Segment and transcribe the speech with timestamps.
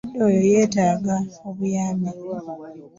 [0.03, 1.15] Omukadde oyo yeetaaga
[1.57, 2.09] buyambi.